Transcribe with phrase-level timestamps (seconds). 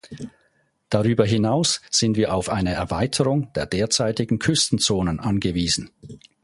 [0.89, 5.91] Darüber hinaus sind wir auf eine Erweiterung der derzeitigen Küstenzonen angewiesen.